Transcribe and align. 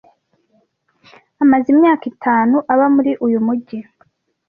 Amaze 1.43 1.67
imyaka 1.73 2.03
itanu 2.13 2.55
aba 2.73 2.85
muri 2.95 3.11
uyu 3.25 3.39
mujyi. 3.45 3.79